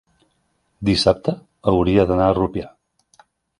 [0.89, 1.35] dissabte
[1.73, 2.69] hauria d'anar a Rupià.